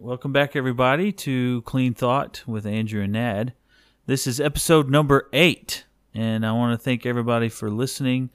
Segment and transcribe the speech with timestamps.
[0.00, 3.52] Welcome back, everybody, to Clean Thought with Andrew and Nad.
[4.06, 8.30] This is episode number eight, and I want to thank everybody for listening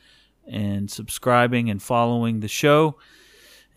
[0.46, 2.98] and subscribing and following the show.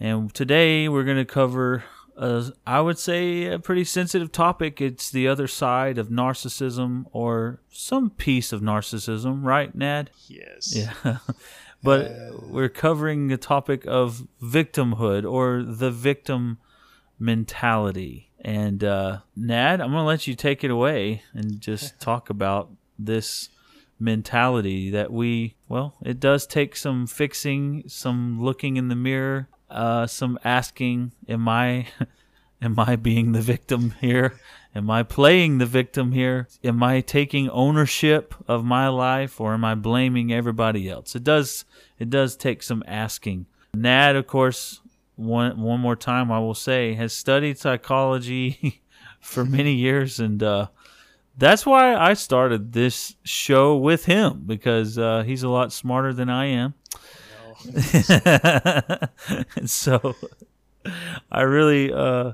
[0.01, 1.85] And today we're going to cover,
[2.17, 4.81] a, I would say, a pretty sensitive topic.
[4.81, 10.11] It's the other side of narcissism or some piece of narcissism, right, Nad?
[10.27, 10.75] Yes.
[10.75, 11.19] Yeah.
[11.85, 16.59] but uh, we're covering the topic of victimhood or the victim
[17.19, 18.31] mentality.
[18.41, 22.71] And uh, Nad, I'm going to let you take it away and just talk about
[22.99, 23.49] this
[23.99, 30.07] mentality that we, well, it does take some fixing, some looking in the mirror, uh,
[30.07, 31.89] some asking, am I,
[32.63, 34.39] am I being the victim here?
[34.75, 36.49] Am I playing the victim here?
[36.63, 41.17] Am I taking ownership of my life or am I blaming everybody else?
[41.17, 41.65] It does,
[41.99, 43.47] it does take some asking.
[43.73, 44.81] Nad, of course,
[45.17, 48.83] one one more time I will say has studied psychology
[49.21, 50.69] for many years and uh,
[51.37, 56.31] that's why I started this show with him because uh, he's a lot smarter than
[56.31, 56.75] I am.
[59.57, 60.15] and so
[61.31, 62.33] I really uh,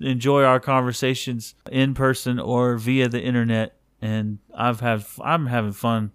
[0.00, 6.12] enjoy our conversations in person or via the internet and I've had I'm having fun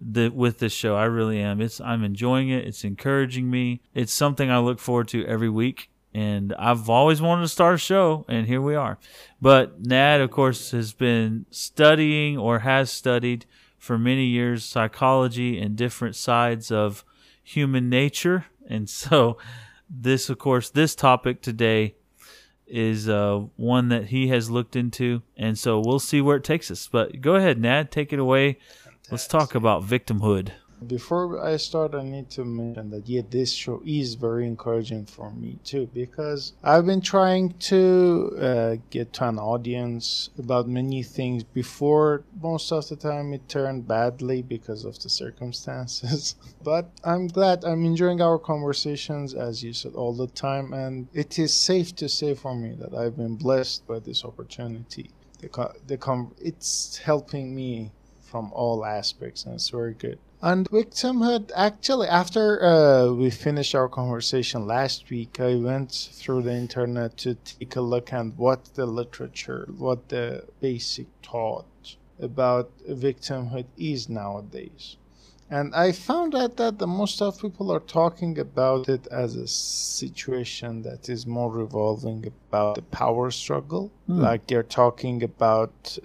[0.00, 0.96] the, with this show.
[0.96, 1.60] I really am.
[1.60, 2.66] It's I'm enjoying it.
[2.66, 3.80] It's encouraging me.
[3.94, 5.90] It's something I look forward to every week.
[6.14, 8.98] And I've always wanted to start a show, and here we are.
[9.42, 13.44] But Nad, of course, has been studying or has studied
[13.76, 17.04] for many years psychology and different sides of
[17.42, 18.46] human nature.
[18.68, 19.36] And so,
[19.88, 21.94] this, of course, this topic today
[22.66, 25.22] is uh, one that he has looked into.
[25.36, 26.88] And so, we'll see where it takes us.
[26.90, 28.58] But go ahead, Nad, take it away.
[29.10, 30.50] Let's talk about victimhood.
[30.86, 35.30] Before I start, I need to mention that yeah, this show is very encouraging for
[35.30, 41.42] me too because I've been trying to uh, get to an audience about many things
[41.42, 42.24] before.
[42.42, 46.36] Most of the time, it turned badly because of the circumstances.
[46.62, 51.38] but I'm glad I'm enjoying our conversations, as you said, all the time, and it
[51.38, 55.10] is safe to say for me that I've been blessed by this opportunity.
[55.40, 57.92] The, the com- it's helping me
[58.28, 60.18] from all aspects and it's very good.
[60.40, 65.90] And victimhood actually after uh, we finished our conversation last week i went
[66.20, 71.96] through the internet to take a look at what the literature what the basic thought
[72.20, 74.96] about victimhood is nowadays.
[75.50, 79.48] And i found out that the most of people are talking about it as a
[79.48, 83.90] situation that is more revolving about the power struggle.
[84.06, 84.20] Hmm.
[84.20, 85.98] like they're talking about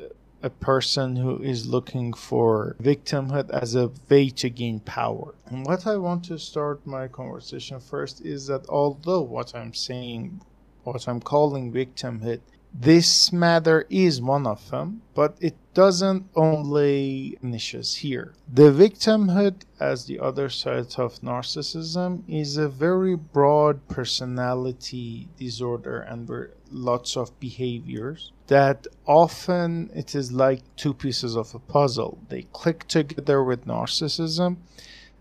[0.44, 5.34] a person who is looking for victimhood as a way to gain power.
[5.46, 10.42] And what I want to start my conversation first is that although what I'm saying,
[10.84, 12.42] what I'm calling victimhood,
[12.74, 18.34] this matter is one of them, but it doesn't only niches here.
[18.52, 26.30] The victimhood, as the other side of narcissism, is a very broad personality disorder and
[26.70, 32.20] lots of behaviors that often it is like two pieces of a puzzle.
[32.30, 34.58] They click together with narcissism,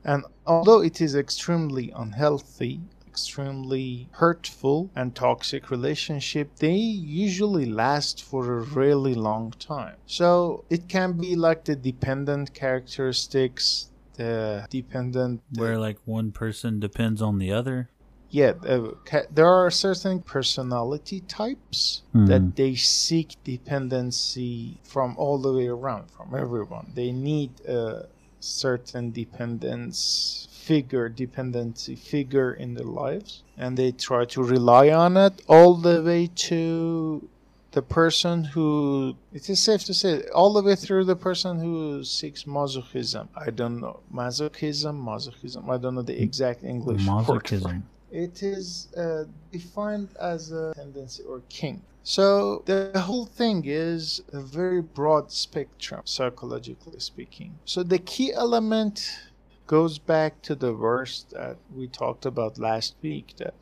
[0.04, 8.58] and although it is extremely unhealthy, extremely hurtful and toxic relationship, they usually last for
[8.58, 9.96] a really long time.
[10.06, 17.20] So it can be like the dependent characteristics, the dependent Where like one person depends
[17.20, 17.90] on the other.
[18.32, 22.26] Yeah, uh, ca- there are certain personality types Mhm.
[22.30, 26.86] that they seek dependency from all the way around, from everyone.
[26.94, 28.06] They need a
[28.40, 35.34] certain dependence figure, dependency figure in their lives, and they try to rely on it
[35.46, 37.28] all the way to
[37.72, 42.04] the person who it is safe to say all the way through the person who
[42.04, 47.36] seeks masochism i don't know masochism masochism i don't know the exact english word for
[47.38, 47.44] it.
[47.44, 47.82] Masochism.
[48.12, 51.80] It is uh, defined as a tendency or kink.
[52.02, 57.58] So the whole thing is a very broad spectrum, psychologically speaking.
[57.64, 59.18] So the key element
[59.66, 63.54] goes back to the verse that we talked about last week that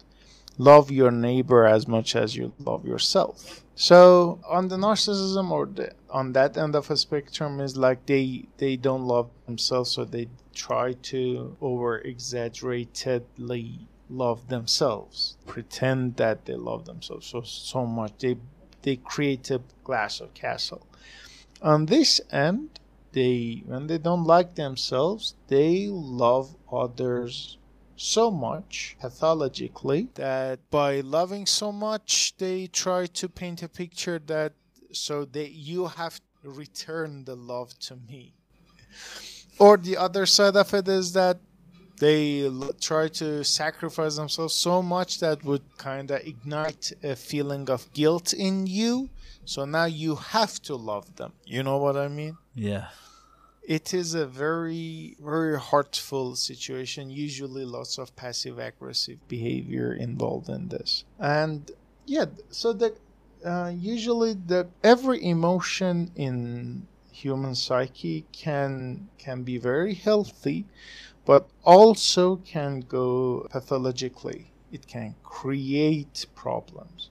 [0.58, 3.64] love your neighbor as much as you love yourself.
[3.76, 8.46] So on the narcissism or the, on that end of a spectrum is like they
[8.58, 16.54] they don't love themselves, so they try to over exaggeratedly love themselves, pretend that they
[16.54, 18.12] love themselves so so much.
[18.18, 18.36] They
[18.82, 20.86] they create a glass of castle.
[21.62, 22.80] On this end,
[23.12, 27.58] they when they don't like themselves, they love others
[27.96, 34.54] so much pathologically that by loving so much they try to paint a picture that
[34.92, 38.34] so that you have to return the love to me.
[39.58, 41.38] Or the other side of it is that
[42.00, 47.64] they l- try to sacrifice themselves so much that would kind of ignite a feeling
[47.70, 48.92] of guilt in you.
[49.44, 51.32] So now you have to love them.
[51.54, 52.34] You know what i mean?
[52.54, 52.86] Yeah.
[53.78, 57.02] it is a very very heartful situation.
[57.28, 60.90] Usually lots of passive aggressive behavior involved in this.
[61.18, 61.70] And
[62.16, 62.26] yeah
[62.60, 62.90] so the
[63.50, 64.62] uh, usually the
[64.92, 66.36] every emotion in
[67.22, 70.58] human psyche can can be very healthy
[71.24, 74.52] but also can go pathologically.
[74.72, 77.10] It can create problems.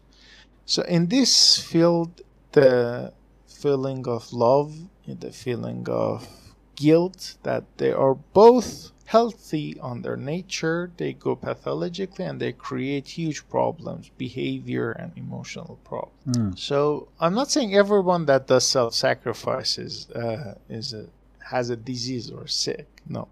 [0.66, 2.22] So in this field
[2.52, 3.14] the
[3.48, 4.74] feeling of love
[5.08, 6.28] the feeling of
[6.76, 13.08] guilt that they are both healthy on their nature they go pathologically and they create
[13.08, 16.38] huge problems behavior and emotional problems.
[16.38, 16.58] Mm.
[16.58, 21.08] so i'm not saying everyone that does self-sacrifice is, uh, is a,
[21.44, 23.28] has a disease or sick no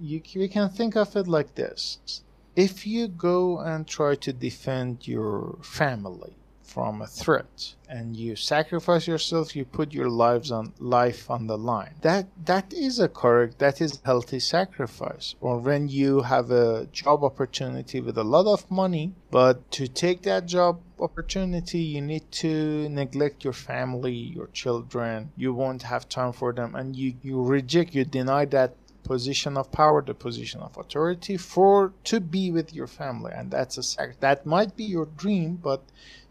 [0.00, 2.22] you, can think of it like this.
[2.56, 9.06] If you go and try to defend your family from a threat and you sacrifice
[9.06, 13.58] yourself you put your lives on life on the line that that is a correct
[13.58, 15.34] that is healthy sacrifice.
[15.40, 20.22] Or when you have a job opportunity with a lot of money but to take
[20.22, 25.30] that job opportunity you need to neglect your family your children.
[25.36, 26.74] You won't have time for them.
[26.74, 28.74] And you you reject you deny that
[29.04, 33.32] position of power the position of authority for to be with your family.
[33.34, 35.82] And that's a sac- that might be your dream but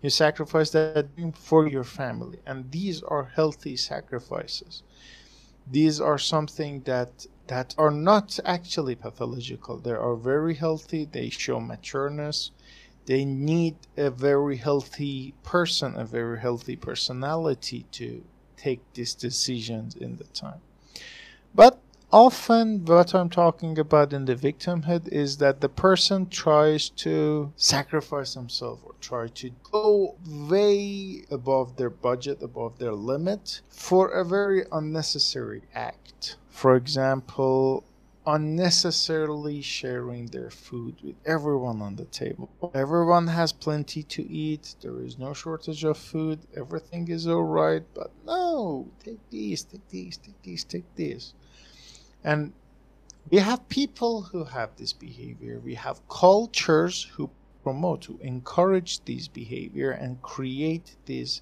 [0.01, 2.39] you sacrifice that dream for your family.
[2.45, 4.83] And these are healthy sacrifices.
[5.71, 9.77] These are something that that are not actually pathological.
[9.77, 11.05] They are very healthy.
[11.05, 12.51] They show matureness.
[13.05, 18.23] They need a very healthy person a very healthy personality to
[18.57, 20.61] take these decisions in the time.
[21.53, 21.82] But
[22.13, 28.35] often what i'm talking about in the victimhood is that the person tries to sacrifice
[28.35, 34.63] themselves or try to go way above their budget above their limit for a very
[34.71, 37.83] unnecessary act for example
[38.27, 42.49] unnecessarily sharing their food with everyone on the table.
[42.73, 48.11] Everyone has plenty to eat, there is no shortage of food, everything is alright, but
[48.25, 51.33] no, take these, take these, take these, take this.
[52.23, 52.53] And
[53.29, 57.29] we have people who have this behavior, we have cultures who
[57.63, 61.41] promote, who encourage this behavior and create this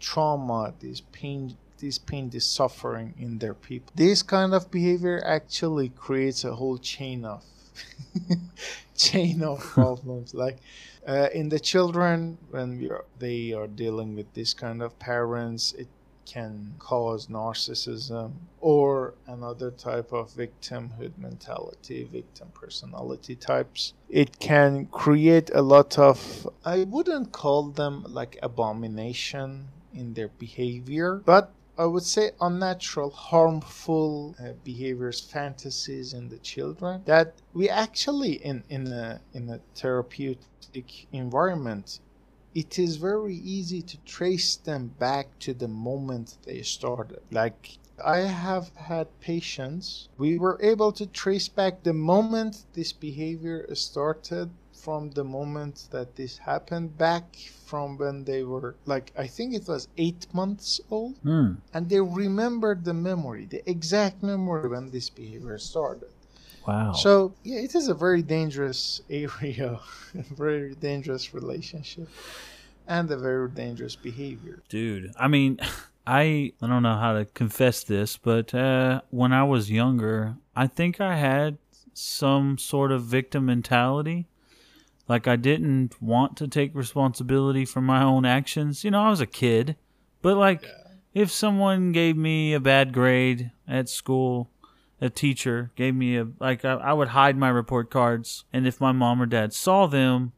[0.00, 3.92] trauma, this pain this pain, this suffering in their people.
[3.94, 7.44] This kind of behavior actually creates a whole chain of
[8.96, 10.34] chain of problems.
[10.34, 10.58] like
[11.06, 15.72] uh, in the children, when we are, they are dealing with this kind of parents,
[15.72, 15.88] it
[16.28, 23.94] can cause narcissism or another type of victimhood mentality, victim personality types.
[24.08, 31.22] It can create a lot of, I wouldn't call them like abomination in their behavior,
[31.24, 38.32] but I would say unnatural, harmful uh, behaviors, fantasies in the children that we actually
[38.32, 42.00] in in a in a therapeutic environment
[42.62, 47.20] it is very easy to trace them back to the moment they started.
[47.30, 53.58] Like I have had patients, we were able to trace back the moment this behavior
[53.74, 57.36] started from the moment that this happened back
[57.70, 61.52] from when they were like I think it was 8 months old Hmm.
[61.74, 66.10] and they remembered the memory, the exact memory when this behavior started.
[66.68, 66.92] Wow.
[66.92, 69.80] So yeah, it is a very dangerous area,
[70.14, 72.08] a very dangerous relationship,
[72.86, 74.62] and a very dangerous behavior.
[74.68, 75.58] dude i mean
[76.06, 80.66] i i don't know how to confess this but uh when i was younger i
[80.66, 81.58] think i had
[81.92, 84.26] some sort of victim mentality
[85.06, 89.20] like i didn't want to take responsibility for my own actions you know i was
[89.20, 89.76] a kid
[90.22, 90.64] but like
[91.12, 94.48] if someone gave me a bad grade at school
[95.00, 98.80] a teacher gave me a like I, I would hide my report cards and if
[98.80, 100.32] my mom or dad saw them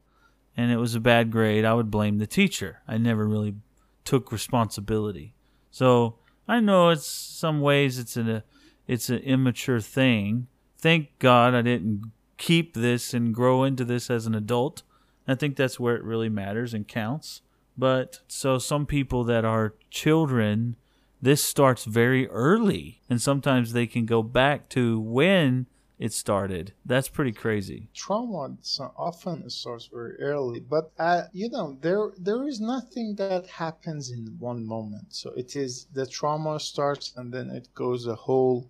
[0.55, 3.55] and it was a bad grade i would blame the teacher i never really
[4.03, 5.33] took responsibility.
[5.69, 8.43] So I know it's some ways it's an
[8.87, 10.47] it's an immature thing.
[10.77, 14.83] Thank God I didn't keep this and grow into this as an adult.
[15.27, 17.41] I think that's where it really matters and counts.
[17.77, 20.75] But so some people that are children,
[21.21, 25.67] this starts very early, and sometimes they can go back to when
[25.99, 26.73] it started.
[26.83, 27.89] That's pretty crazy.
[27.93, 28.57] trauma
[28.97, 34.21] often starts very early but uh, you know there there is nothing that happens in
[34.39, 38.67] one moment so it is the trauma starts and then it goes a whole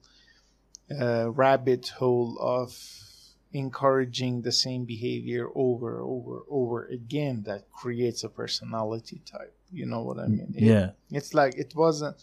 [0.99, 2.69] uh, rabbit hole of
[3.53, 10.01] encouraging the same behavior over over over again that creates a personality type you know
[10.01, 10.89] what i mean It- Yeah.
[11.11, 12.15] it's like it wasn't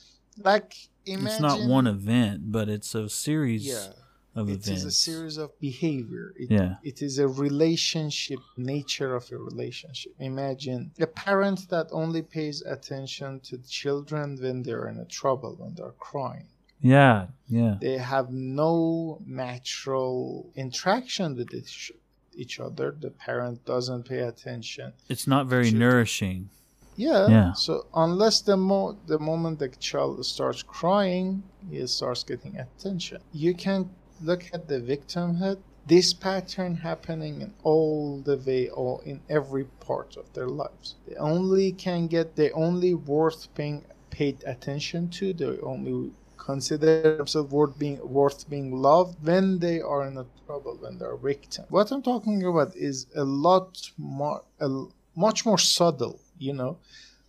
[0.44, 0.74] like
[1.06, 3.88] imagine It's not one event, but it's a series yeah
[4.34, 4.68] of it events.
[4.68, 6.32] is a series of behavior.
[6.36, 6.76] It, Yeah.
[6.84, 10.12] it is a relationship, nature of a relationship.
[10.20, 15.74] Imagine a parent that only pays attention to children when they're in a trouble, when
[15.74, 16.46] they're crying.
[16.80, 17.78] Yeah, yeah.
[17.80, 21.90] They have no natural interaction with each,
[22.36, 22.94] each other.
[23.00, 24.92] The parent doesn't pay attention.
[25.08, 26.50] It's not very nourishing.
[26.98, 27.28] Yeah.
[27.28, 27.52] Yeah.
[27.52, 33.18] So unless the mo the moment the child starts crying, he starts getting attention.
[33.32, 33.90] You can
[34.20, 35.58] look at the victimhood.
[35.86, 40.96] This pattern happening in all the way, all in every part of their lives.
[41.06, 42.36] They only can get.
[42.36, 45.32] They only worth paying paid attention to.
[45.32, 50.76] They only consider themselves worth being worth being loved when they are in a trouble,
[50.80, 51.64] when they're victim.
[51.68, 54.68] What I'm talking about is a lot more, a,
[55.14, 56.18] much more subtle.
[56.38, 56.78] You know,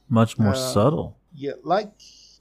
[0.08, 1.16] Much more Uh, subtle.
[1.36, 1.92] yeah, like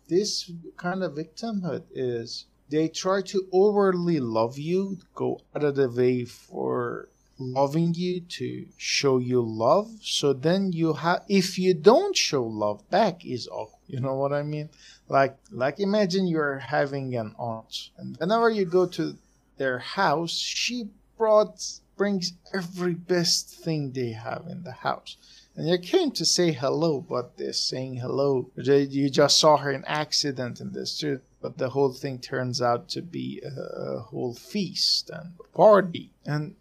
[0.08, 5.88] this kind of victimhood is they try to overly love you, go out of the
[5.88, 7.08] way for
[7.38, 9.88] loving you to show you love.
[10.02, 13.78] So then you have, if you don't show love back, is awkward.
[13.87, 14.68] You know what I mean?
[15.08, 19.16] Like, like imagine you're having an aunt, and whenever you go to
[19.56, 25.16] their house, she brought brings every best thing they have in the house.
[25.58, 28.48] And you came to say hello, but they're saying hello.
[28.54, 32.88] You just saw her in accident in the street, but the whole thing turns out
[32.90, 36.12] to be a, whole feast and party.
[36.24, 36.54] And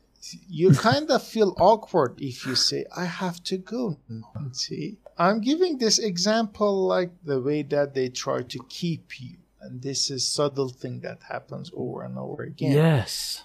[0.49, 3.97] you kind of feel awkward if you say, I have to go.
[4.09, 4.97] now." See?
[5.15, 9.37] I'm giving this example like the way that they try to keep you.
[9.61, 13.43] And this is subtle thing that happens over and over again Yes.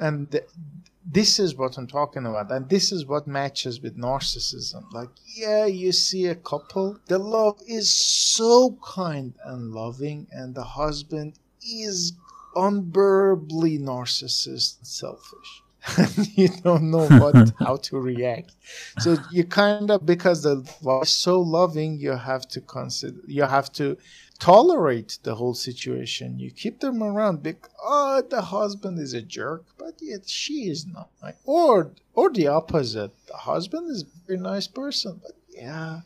[0.00, 0.44] And th-
[1.04, 4.84] this is what I'm talking about, and this is what matches with narcissism.
[4.92, 10.64] Like, yeah, you see a couple, the love is so kind and loving, and the
[10.64, 12.12] husband is
[12.54, 15.62] unbearably narcissist and selfish.
[15.96, 18.52] And you don't know what how to react.
[18.98, 23.44] So you kind of because the love is so loving, you have to consider you
[23.44, 23.96] have to
[24.40, 26.38] tolerate the whole situation.
[26.38, 30.86] You keep them around because oh, the husband is a jerk, but yet she is
[30.86, 31.10] not.
[31.44, 33.12] Or or the opposite.
[33.26, 36.00] The husband is a very nice person, but yeah,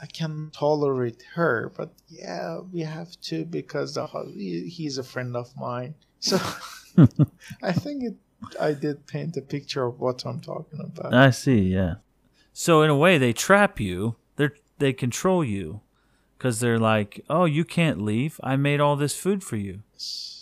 [0.00, 5.04] I can tolerate her, but yeah, we have to because the hus- he, he's a
[5.04, 5.94] friend of mine.
[6.20, 6.38] So
[7.62, 8.14] I think it.
[8.60, 11.14] I did paint a picture of what I'm talking about.
[11.14, 11.60] I see.
[11.60, 11.94] Yeah.
[12.52, 14.16] So in a way, they trap you.
[14.36, 15.80] They they control you,
[16.36, 18.40] because they're like, "Oh, you can't leave.
[18.42, 19.82] I made all this food for you.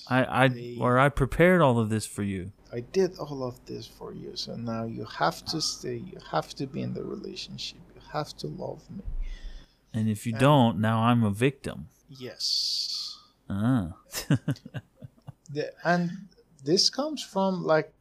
[0.08, 3.56] I I They- or I prepared all of this for you." I did all of
[3.66, 5.96] this for you, so now you have to stay.
[5.96, 7.80] You have to be in the relationship.
[7.94, 9.02] You have to love me.
[9.92, 10.38] And if you Yeah.
[10.48, 11.88] don't, now I'm a victim.
[12.08, 13.18] Yes.
[13.50, 13.92] Ah.
[15.54, 16.10] The, and
[16.64, 17.92] this comes from like,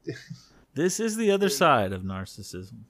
[0.74, 2.84] this is the other side of narcissism.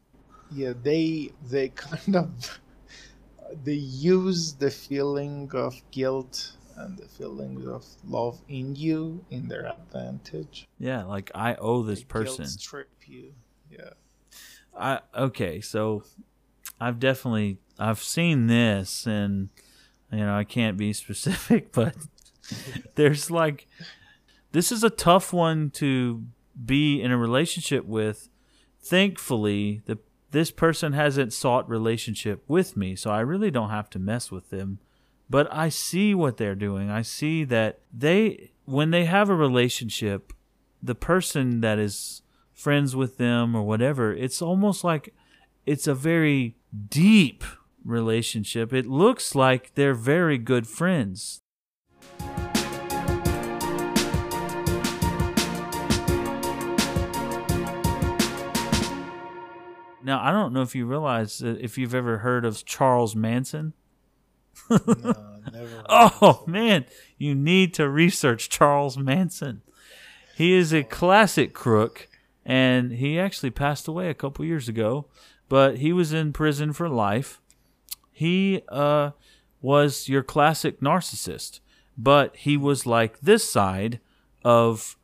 [0.51, 2.59] yeah, they they kind of
[3.63, 9.65] they use the feeling of guilt and the feeling of love in you in their
[9.67, 10.67] advantage.
[10.79, 12.45] Yeah, like I owe this They person.
[12.45, 13.33] guilt trip you.
[13.69, 13.91] Yeah.
[14.77, 16.03] I okay, so
[16.79, 19.49] I've definitely I've seen this and
[20.11, 21.95] you know, I can't be specific, but
[22.95, 23.67] there's like
[24.51, 26.23] this is a tough one to
[26.65, 28.27] be in a relationship with.
[28.83, 29.99] Thankfully, the
[30.31, 34.49] this person hasn't sought relationship with me, so I really don't have to mess with
[34.49, 34.79] them.
[35.29, 36.89] But I see what they're doing.
[36.89, 40.33] I see that they when they have a relationship,
[40.81, 42.21] the person that is
[42.53, 45.13] friends with them or whatever, it's almost like
[45.65, 46.55] it's a very
[46.89, 47.43] deep
[47.83, 48.73] relationship.
[48.73, 51.41] It looks like they're very good friends.
[60.03, 63.73] Now, I don't know if you realize that if you've ever heard of Charles Manson.
[64.69, 65.83] No, never.
[65.89, 66.85] Oh man,
[67.17, 69.61] you need to research Charles Manson.
[70.35, 72.07] He is a classic crook,
[72.45, 75.07] and he actually passed away a couple years ago.
[75.49, 77.41] But he was in prison for life.
[78.11, 79.11] He uh,
[79.61, 81.59] was your classic narcissist,
[81.97, 83.99] but he was like this side
[84.43, 84.97] of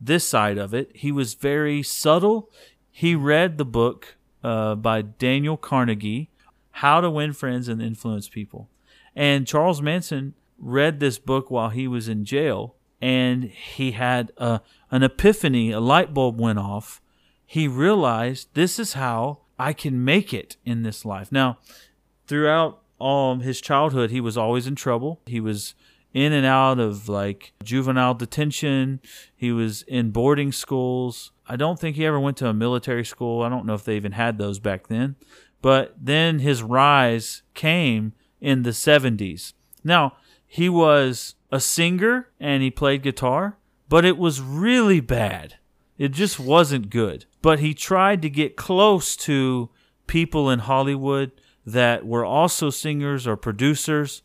[0.00, 0.90] this side of it.
[0.94, 2.50] He was very subtle.
[2.90, 6.30] He read the book uh, by Daniel Carnegie,
[6.72, 8.68] How to Win Friends and Influence People.
[9.14, 14.60] And Charles Manson read this book while he was in jail, and he had a,
[14.90, 17.00] an epiphany, a light bulb went off.
[17.44, 21.30] He realized this is how I can make it in this life.
[21.30, 21.58] Now,
[22.26, 25.20] throughout all his childhood, he was always in trouble.
[25.26, 25.74] He was
[26.14, 29.00] in and out of like juvenile detention.
[29.34, 31.32] He was in boarding schools.
[31.46, 33.42] I don't think he ever went to a military school.
[33.42, 35.16] I don't know if they even had those back then.
[35.60, 39.52] But then his rise came in the 70s.
[39.84, 40.16] Now,
[40.46, 45.56] he was a singer and he played guitar, but it was really bad.
[45.98, 47.26] It just wasn't good.
[47.42, 49.70] But he tried to get close to
[50.06, 51.32] people in Hollywood
[51.64, 54.22] that were also singers or producers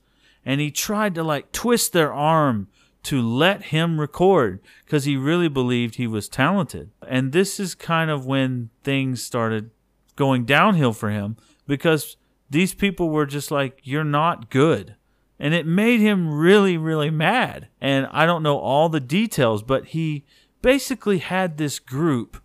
[0.47, 2.69] and he tried to like twist their arm
[3.03, 6.89] to let him record because he really believed he was talented.
[7.05, 9.71] And this is kind of when things started
[10.15, 11.35] going downhill for him
[11.67, 12.15] because
[12.49, 14.95] these people were just like, You're not good.
[15.37, 17.67] And it made him really, really mad.
[17.81, 20.23] And I don't know all the details, but he
[20.61, 22.41] basically had this group,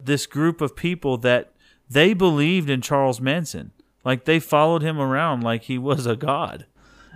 [0.00, 1.52] this group of people that
[1.88, 3.72] they believed in Charles Manson.
[4.06, 6.64] Like they followed him around like he was a god.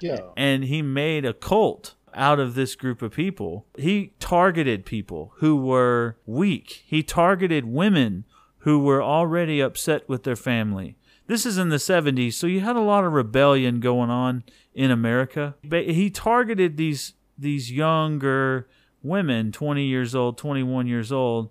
[0.01, 0.21] Yeah.
[0.37, 3.67] And he made a cult out of this group of people.
[3.77, 6.83] He targeted people who were weak.
[6.87, 8.25] He targeted women
[8.59, 10.97] who were already upset with their family.
[11.29, 14.91] This is in the 70s, so you had a lot of rebellion going on in
[14.91, 15.57] America.
[15.65, 18.67] But he targeted these these younger
[19.03, 21.51] women, 20 years old, 21 years old,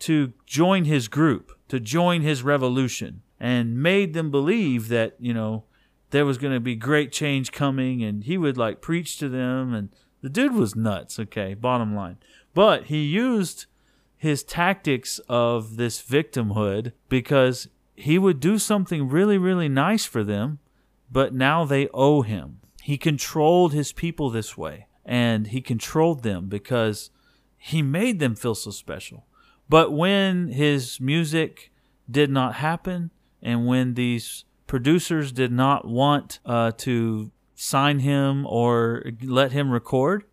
[0.00, 5.64] to join his group, to join his revolution, and made them believe that, you know,
[6.14, 9.74] there was going to be great change coming and he would like preach to them
[9.74, 9.88] and
[10.22, 12.16] the dude was nuts okay bottom line.
[12.54, 13.66] But he used
[14.16, 17.66] his tactics of this victimhood because
[17.96, 20.60] he would do something really really nice for them
[21.10, 22.60] but now they owe him.
[22.80, 27.10] He controlled his people this way and he controlled them because
[27.58, 29.26] he made them feel so special.
[29.68, 31.72] But when his music
[32.08, 33.10] did not happen
[33.42, 40.24] and when these producers did not want uh, to sign him or let him record,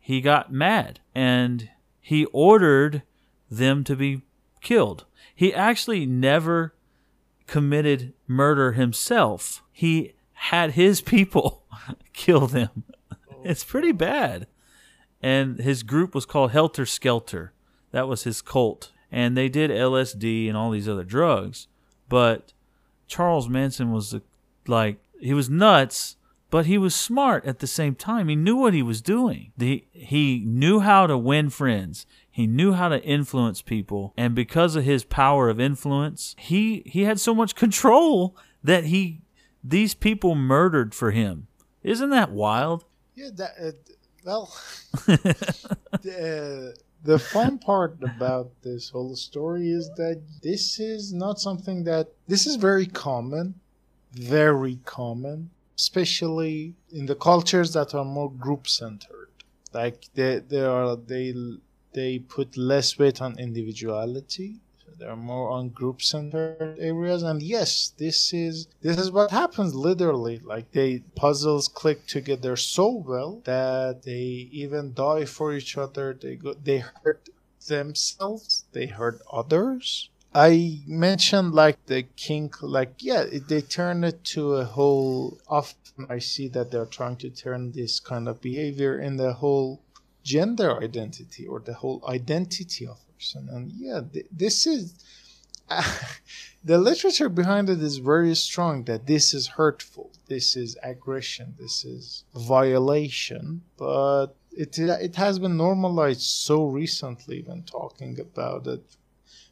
[0.00, 1.68] he got mad and
[2.00, 3.02] he ordered
[3.50, 4.22] them to be
[4.62, 5.04] killed.
[5.34, 6.74] He actually never
[7.46, 9.62] committed murder himself.
[9.70, 11.66] He had his people
[12.14, 12.84] kill them.
[13.42, 14.46] It's pretty bad.
[15.20, 17.52] And his group was called Helter Skelter.
[17.90, 18.92] That was his cult.
[19.12, 21.68] And they did LSD and all these other drugs.
[22.08, 22.54] But
[23.06, 24.14] Charles Manson was
[24.66, 26.16] like he was nuts,
[26.50, 28.28] but he was smart at the same time.
[28.28, 29.52] He knew what he was doing.
[29.56, 32.06] The, he knew how to win friends.
[32.30, 37.02] He knew how to influence people, and because of his power of influence, he he
[37.04, 39.20] had so much control that he
[39.62, 41.46] these people murdered for him.
[41.82, 42.84] Isn't that wild?
[43.14, 43.70] Yeah, that uh,
[44.24, 44.52] well,
[45.06, 52.08] the, the fun part about this whole story is that this is not something that
[52.26, 53.54] this is very common,
[54.12, 59.28] very common, especially in the cultures that are more group centered.
[59.72, 61.34] Like they they are they
[61.92, 64.60] they put less weight on individuality
[64.98, 70.40] they're more on group centered areas and yes this is this is what happens literally.
[70.44, 76.16] Like they puzzles click together so well that they even die for each other.
[76.20, 77.28] They go they hurt
[77.66, 78.64] themselves.
[78.72, 80.10] They hurt others.
[80.34, 85.38] I mentioned like the kink, like yeah, they turn it to a whole.
[85.48, 89.80] Often I see that they're trying to turn this kind of behavior in the whole
[90.24, 93.48] gender identity or the whole identity of person.
[93.50, 94.94] And yeah, th- this is
[95.70, 95.82] uh,
[96.64, 101.84] the literature behind it is very strong that this is hurtful, this is aggression, this
[101.84, 108.84] is violation, but it it has been normalized so recently when talking about it.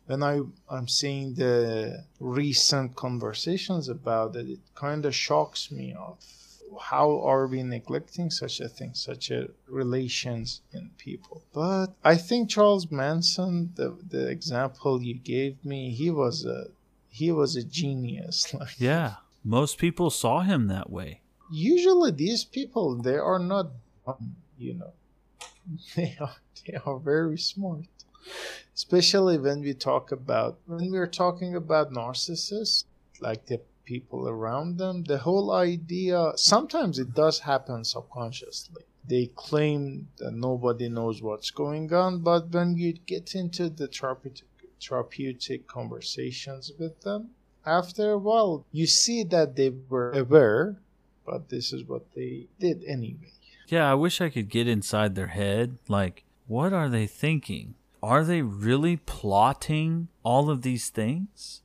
[0.07, 6.19] When I I'm seeing the recent conversations about it, it kind of shocks me of
[6.81, 11.43] how are we neglecting such a thing, such a relations in people?
[11.53, 16.69] But I think Charles Manson, the the example you gave me, he was a
[17.09, 18.55] he was a genius.
[18.59, 21.21] Like yeah, most people saw him that way.
[21.51, 23.73] Usually, these people they are not,
[24.07, 24.93] dumb, you know,
[25.97, 27.87] they are they are very smart.
[28.75, 32.85] Especially when we talk about when we're talking about narcissists,
[33.21, 35.05] like the people around them.
[35.05, 38.85] The whole idea, sometimes it does happen subconsciously.
[39.07, 44.47] they claim that nobody knows what's going on, but when you get into the therapeutic,
[44.81, 47.31] therapeutic conversations with them,
[47.65, 50.77] after a while, you see that they were aware,
[51.25, 53.33] but this is what they did anyway.
[53.69, 55.79] Yeah, I wish I could get inside their head.
[55.89, 57.75] Like, what are they thinking?
[58.03, 61.62] Are they really plotting all of these things?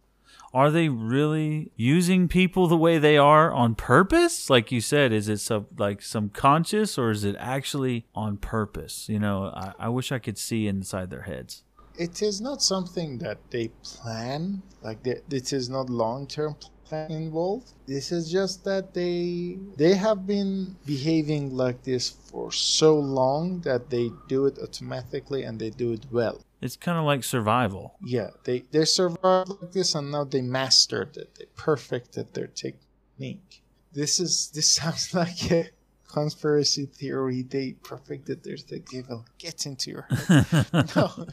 [0.58, 4.50] Are they really using people the way they are on purpose?
[4.50, 9.08] Like you said, is it some like some conscious or is it actually on purpose?
[9.08, 11.62] You know, I, I wish I could see inside their heads.
[11.96, 14.64] It is not something that they plan.
[14.82, 17.74] Like they, this is not long term plan involved.
[17.86, 23.92] This is just that they they have been behaving like this for so long that
[23.92, 26.42] they do it automatically and they do it well.
[26.62, 27.96] It's kind of like survival.
[28.04, 31.36] Yeah, they they survived like this and now they mastered it.
[31.38, 33.62] They perfected their technique.
[33.94, 35.70] This is this sounds like a
[36.08, 37.44] conspiracy theory.
[37.44, 39.08] They perfected their technique.
[39.08, 40.66] Will get into your head.
[40.96, 41.28] no.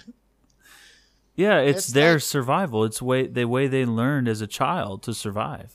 [1.36, 2.84] Yeah, it's, It's their like- survival.
[2.84, 5.74] It's way the way they learned as a child to survive,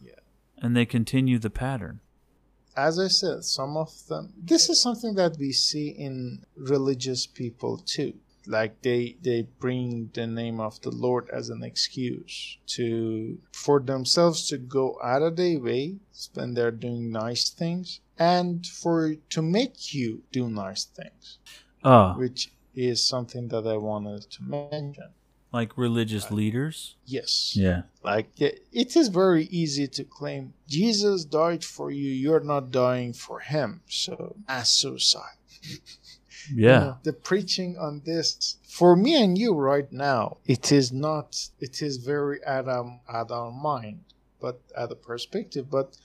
[0.00, 0.12] Yeah.
[0.62, 2.00] and they continue the pattern.
[2.76, 4.32] As I said, some of them.
[4.36, 8.14] This is something that we see in religious people too.
[8.50, 14.48] Like they they bring the name of the Lord as an excuse to for themselves
[14.48, 15.96] to go out of their way
[16.34, 21.38] when they're doing nice things and for to make you do nice things,
[21.84, 25.10] Oh, which is something that I wanted to mention.
[25.52, 26.96] like religious leaders.
[27.06, 27.54] Yes.
[27.56, 27.82] Yeah.
[28.02, 33.12] Like it it is very easy to claim Jesus died for you, you're not dying
[33.12, 33.80] for him.
[33.88, 35.36] So as suicide.
[36.56, 36.78] You Yeah.
[36.78, 41.82] know, the preaching on this for me and you right now, it is not it
[41.82, 44.04] is very at our at our mind,
[44.40, 45.70] but at a perspective.
[45.70, 45.96] But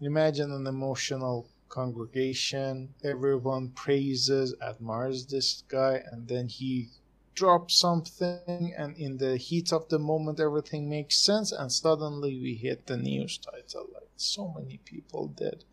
[0.00, 6.90] imagine an emotional congregation, everyone praises, admires this guy, and then he
[7.34, 12.54] drops something and in the heat of the moment everything makes sense and suddenly we
[12.54, 15.64] hit the news title like so many people dead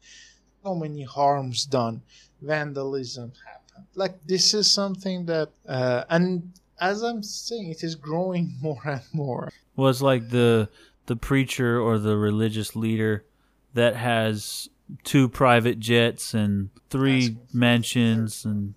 [0.63, 2.01] so many harms done
[2.41, 3.56] vandalism happened
[3.95, 9.01] like this is something that uh, and as i'm saying it is growing more and
[9.13, 9.51] more.
[9.75, 10.69] Was like the
[11.05, 13.25] the preacher or the religious leader
[13.73, 14.69] that has
[15.03, 18.73] two private jets and three Asking for the mansions and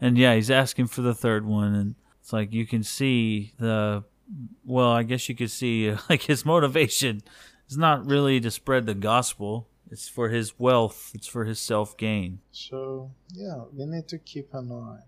[0.00, 4.04] and yeah he's asking for the third one and it's like you can see the
[4.64, 7.22] well i guess you could see like his motivation.
[7.68, 12.40] Is not really to spread the gospel it's for his wealth it's for his self-gain
[12.52, 15.02] so yeah we need to keep an eye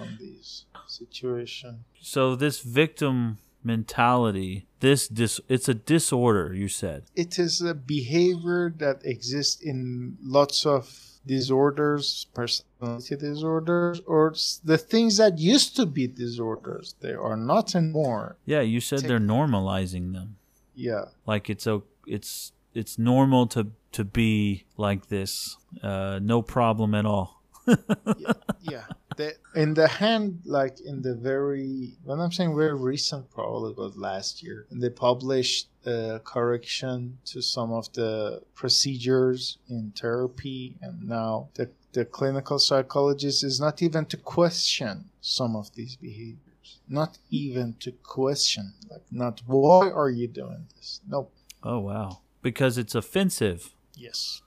[0.00, 7.38] on these situation so this victim mentality this dis it's a disorder you said it
[7.38, 10.82] is a behavior that exists in lots of
[11.26, 16.94] disorders, personality disorders, or the things that used to be disorders.
[17.00, 18.36] They are not anymore.
[18.44, 20.36] yeah you said they're normalizing them
[20.76, 21.06] Yeah.
[21.26, 27.06] like it's o it's it's normal to to be like this uh no problem at
[27.06, 27.36] all
[27.66, 28.84] yeah, yeah.
[29.16, 33.96] The, in the hand, like in the very, when I'm saying very recent, probably was
[33.96, 41.48] last year, they published a correction to some of the procedures in therapy, and now
[41.54, 47.74] the the clinical psychologist is not even to question some of these behaviors, not even
[47.80, 51.00] to question, like not why are you doing this?
[51.08, 51.32] Nope.
[51.62, 53.74] oh wow because it's offensive.
[53.96, 54.40] Yes.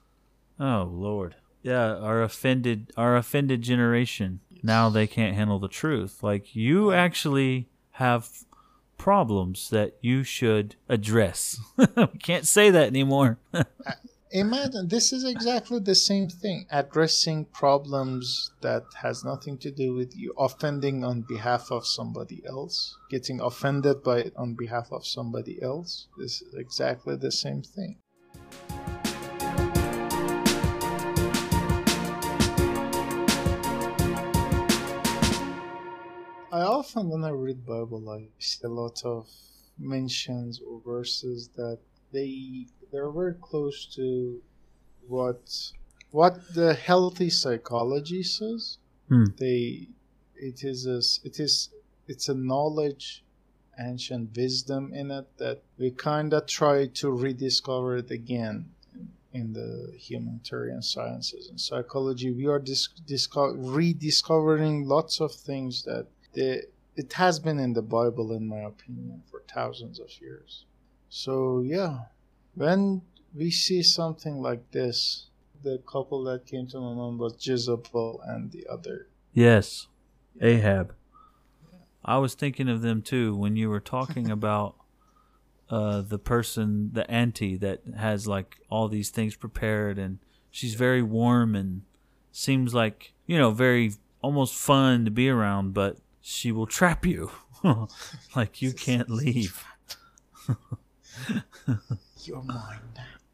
[0.58, 1.34] oh lord.
[1.62, 4.40] Yeah our offended our offended generation.
[4.62, 6.22] Now they can't handle the truth.
[6.22, 8.30] Like you actually have
[8.96, 11.60] problems that you should address.
[11.76, 13.38] We can't say that anymore
[14.32, 16.64] Imagine this is exactly the same thing.
[16.70, 22.96] Addressing problems that has nothing to do with you, offending on behalf of somebody else,
[23.10, 26.06] getting offended by it on behalf of somebody else.
[26.16, 27.96] This is exactly the same thing.
[36.52, 39.26] I often, when I read Bible, I see a lot of
[39.76, 41.80] mentions or verses that
[42.12, 44.40] they they're very close to
[45.06, 45.72] what
[46.10, 48.78] what the healthy psychology says.
[49.08, 49.26] Hmm.
[49.38, 49.88] They
[50.36, 51.70] it is a it is
[52.06, 53.24] it's a knowledge,
[53.78, 58.70] ancient wisdom in it that we kind of try to rediscover it again
[59.32, 62.32] in the humanitarian sciences and psychology.
[62.32, 66.64] We are dis- disco- rediscovering lots of things that the
[66.96, 70.64] it has been in the Bible, in my opinion, for thousands of years.
[71.08, 72.00] So yeah,
[72.54, 73.02] when
[73.34, 75.26] we see something like this,
[75.62, 79.08] the couple that came to my mind was Jezebel and the other.
[79.32, 79.86] Yes,
[80.40, 80.94] Ahab.
[82.04, 84.76] I was thinking of them too when you were talking about
[85.68, 90.18] uh, the person, the auntie that has like all these things prepared, and
[90.50, 91.82] she's very warm and
[92.32, 97.30] seems like you know very almost fun to be around, but she will trap you,
[98.36, 99.64] like you can't leave.
[102.26, 102.78] You're mine.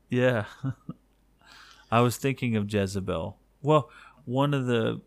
[0.09, 0.45] Yeah.
[1.91, 3.39] I was thinking of Jezebel.
[3.63, 3.91] Well,
[4.25, 5.01] one of the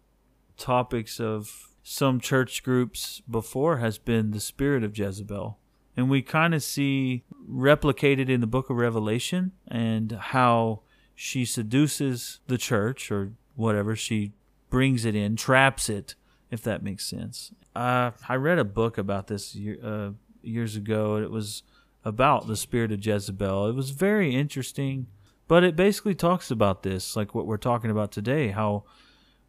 [0.58, 5.58] topics of some church groups before has been the spirit of Jezebel.
[5.98, 10.82] And we kind of see replicated in the book of Revelation and how
[11.16, 13.96] she seduces the church or whatever.
[13.96, 14.34] She
[14.70, 16.16] brings it in, traps it,
[16.52, 17.52] if that makes sense.
[17.76, 20.12] Uh, I read a book about this year, uh,
[20.42, 21.18] years ago.
[21.18, 21.64] It was
[22.06, 23.68] about the spirit of Jezebel.
[23.68, 25.08] It was very interesting,
[25.48, 28.50] but it basically talks about this, like what we're talking about today.
[28.50, 28.84] How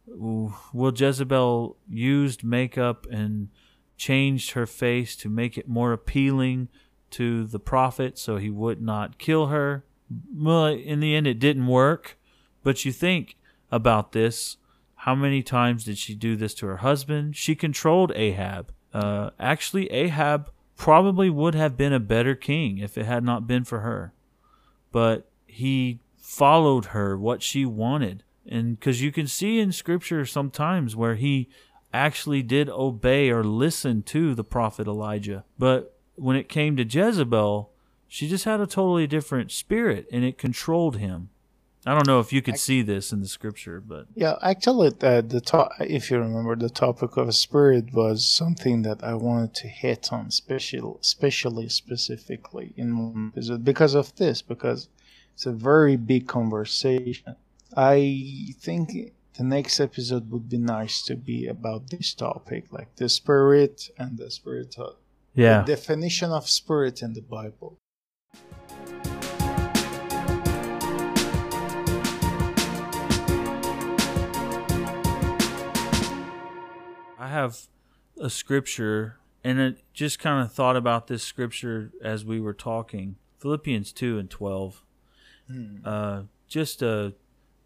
[0.07, 3.49] will Jezebel used makeup and
[3.97, 6.67] changed her face to make it more appealing
[7.11, 9.85] to the prophet, so he would not kill her.
[10.33, 12.17] Well, in the end, it didn't work.
[12.63, 13.37] But you think
[13.71, 14.57] about this.
[14.95, 17.35] How many times did she do this to her husband?
[17.35, 18.71] She controlled Ahab.
[18.93, 23.63] Uh, actually, Ahab probably would have been a better king if it had not been
[23.63, 24.11] for her.
[24.91, 28.23] But he followed her, what she wanted.
[28.47, 31.49] And because you can see in scripture sometimes where he
[31.93, 35.45] actually did obey or listen to the prophet Elijah.
[35.59, 37.69] But when it came to Jezebel,
[38.07, 41.29] she just had a totally different spirit and it controlled him.
[41.85, 45.21] I don't know if you could see this in the scripture, but yeah, actually, uh,
[45.21, 49.67] the to- if you remember, the topic of spirit was something that I wanted to
[49.67, 54.89] hit on, special, especially specifically in one episode because of this, because
[55.33, 57.35] it's a very big conversation.
[57.75, 63.09] I think the next episode would be nice to be about this topic, like the
[63.09, 64.75] spirit and the spirit.
[65.33, 65.61] Yeah.
[65.61, 67.79] The definition of spirit in the Bible.
[77.31, 77.67] Have
[78.19, 83.15] a scripture, and it just kind of thought about this scripture as we were talking.
[83.39, 84.83] Philippians 2 and 12.
[85.47, 85.75] Hmm.
[85.83, 87.11] Uh, just uh,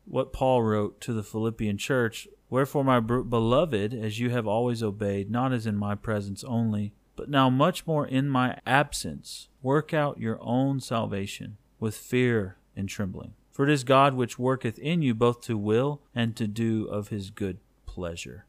[0.05, 5.31] what Paul wrote to the Philippian church Wherefore, my beloved, as you have always obeyed,
[5.31, 10.19] not as in my presence only, but now much more in my absence, work out
[10.19, 13.33] your own salvation with fear and trembling.
[13.51, 17.07] For it is God which worketh in you both to will and to do of
[17.07, 18.45] his good pleasure.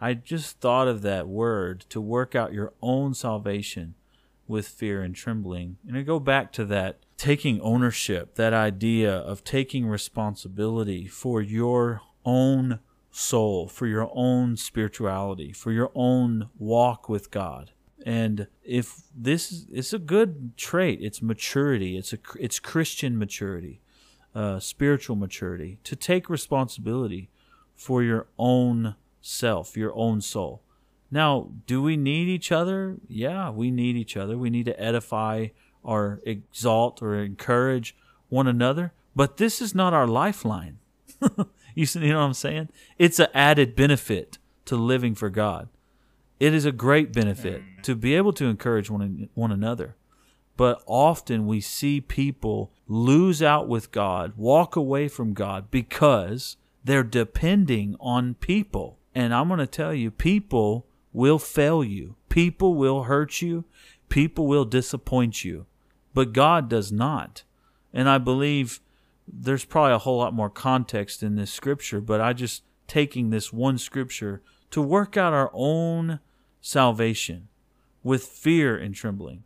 [0.00, 3.94] I just thought of that word to work out your own salvation
[4.46, 5.76] with fear and trembling.
[5.86, 12.02] And I go back to that taking ownership, that idea of taking responsibility for your
[12.24, 12.80] own
[13.10, 17.70] soul, for your own spirituality, for your own walk with God.
[18.04, 23.80] And if this is a good trait, it's maturity, it's a it's Christian maturity,
[24.34, 27.30] uh, spiritual maturity to take responsibility
[27.74, 30.62] for your own self, your own soul.
[31.10, 32.96] Now, do we need each other?
[33.08, 34.36] Yeah, we need each other.
[34.36, 35.48] We need to edify
[35.82, 37.96] or exalt or encourage
[38.28, 38.92] one another.
[39.16, 40.78] But this is not our lifeline.
[41.74, 42.68] you see, you know what I'm saying?
[42.98, 45.68] It's an added benefit to living for God.
[46.40, 49.96] It is a great benefit to be able to encourage one, one another.
[50.56, 57.02] But often we see people lose out with God, walk away from God because they're
[57.02, 58.98] depending on people.
[59.14, 63.64] And I'm going to tell you, people will fail you, people will hurt you,
[64.08, 65.66] people will disappoint you,
[66.12, 67.44] but God does not.
[67.92, 68.80] And I believe
[69.26, 73.52] there's probably a whole lot more context in this scripture, but I just taking this
[73.52, 76.18] one scripture to work out our own
[76.60, 77.48] salvation
[78.02, 79.44] with fear and trembling,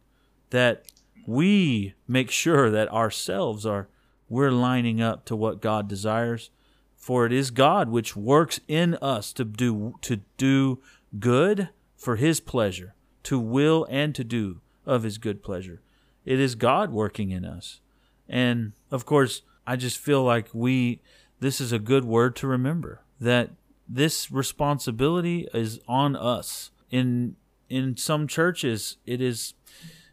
[0.51, 0.87] that
[1.27, 3.89] we make sure that ourselves are
[4.31, 6.51] we're lining up to what God desires
[6.99, 10.81] for it is God which works in us to do to do
[11.19, 15.81] good for his pleasure, to will and to do of his good pleasure.
[16.27, 17.81] It is God working in us.
[18.29, 21.01] And of course, I just feel like we
[21.41, 23.51] this is a good word to remember that
[23.89, 26.73] this responsibility is on us.
[26.91, 27.37] In
[27.69, 29.55] in some churches it is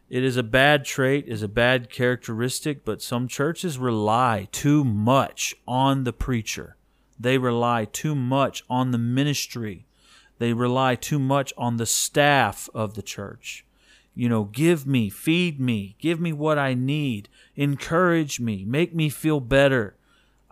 [0.10, 5.56] it is a bad trait, is a bad characteristic, but some churches rely too much
[5.68, 6.76] on the preacher.
[7.20, 9.86] They rely too much on the ministry.
[10.38, 13.66] They rely too much on the staff of the church.
[14.14, 19.10] You know, give me, feed me, give me what I need, encourage me, make me
[19.10, 19.96] feel better.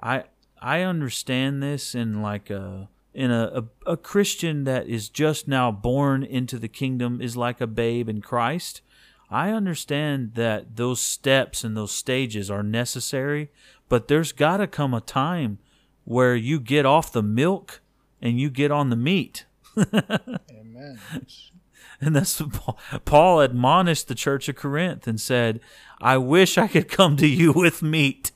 [0.02, 0.26] I
[0.62, 5.72] I understand this in like a in a, a, a Christian that is just now
[5.72, 8.82] born into the kingdom is like a babe in Christ.
[9.34, 13.50] I understand that those steps and those stages are necessary,
[13.90, 15.58] but there's got to come a time
[16.04, 17.82] where you get off the milk
[18.22, 19.46] and you get on the meat.
[19.76, 21.00] Amen.
[22.00, 25.62] And that's what Paul, Paul admonished the church of Corinth and said,
[26.00, 28.32] I wish I could come to you with meat,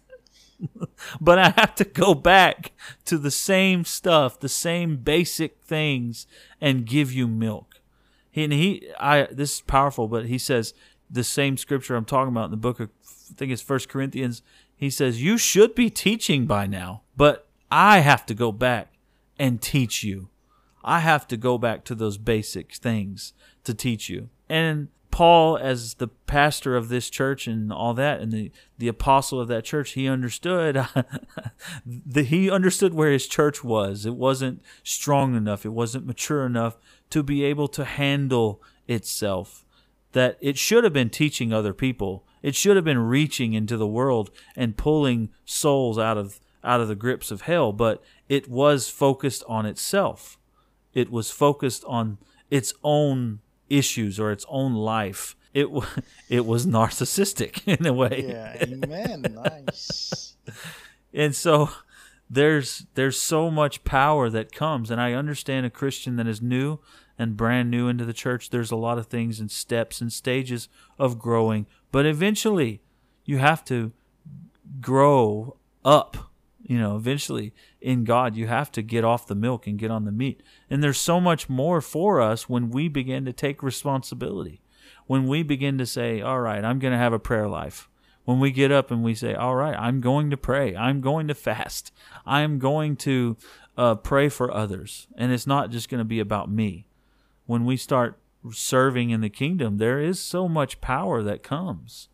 [1.22, 2.72] but I have to go back
[3.06, 6.26] to the same stuff, the same basic things,
[6.60, 7.77] and give you milk.
[8.38, 10.76] He, and he, I, this is powerful, but he says
[11.10, 12.90] the same scripture I'm talking about in the book of,
[13.32, 14.44] I think it's First Corinthians.
[14.76, 18.94] He says, You should be teaching by now, but I have to go back
[19.40, 20.30] and teach you.
[20.84, 24.30] I have to go back to those basic things to teach you.
[24.48, 29.42] And Paul, as the pastor of this church and all that, and the, the apostle
[29.42, 30.86] of that church, he understood
[31.86, 34.06] the, he understood where his church was.
[34.06, 35.66] It wasn't strong enough.
[35.66, 36.78] It wasn't mature enough
[37.10, 39.66] to be able to handle itself.
[40.14, 42.24] That it should have been teaching other people.
[42.42, 46.88] It should have been reaching into the world and pulling souls out of out of
[46.88, 50.38] the grips of hell, but it was focused on itself.
[50.94, 52.18] It was focused on
[52.50, 53.40] its own
[53.70, 55.36] issues or its own life.
[55.54, 55.68] It
[56.30, 58.26] it was narcissistic in a way.
[58.28, 59.36] Yeah, amen.
[59.44, 60.36] nice.
[61.14, 61.72] And so
[62.30, 64.92] there's there's so much power that comes.
[64.92, 66.80] And I understand a Christian that is new
[67.18, 70.70] and brand new into the church there's a lot of things and steps and stages
[71.00, 71.66] of growing.
[71.92, 72.82] But eventually
[73.26, 73.92] you have to
[74.82, 76.18] grow up
[76.62, 80.06] you know eventually in God you have to get off the milk and get on
[80.06, 80.44] the meat.
[80.70, 84.62] And there's so much more for us when we begin to take responsibility.
[85.06, 87.90] When we begin to say all right I'm going to have a prayer life
[88.28, 91.30] when we get up and we say, All right, I'm going to pray, I'm going
[91.30, 91.94] to fast,
[92.26, 93.38] I'm going to
[93.78, 95.08] uh, pray for others.
[95.16, 96.88] And it's not just going to be about me.
[97.46, 98.20] When we start
[98.52, 102.10] serving in the kingdom, there is so much power that comes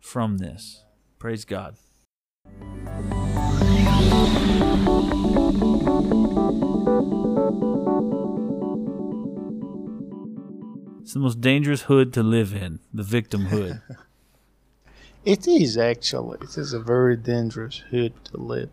[0.00, 0.82] from this.
[1.20, 1.76] Praise God.
[11.02, 13.80] It's the most dangerous hood to live in, the victim hood.
[15.24, 16.38] It is actually.
[16.42, 18.70] It is a very dangerous hood to live.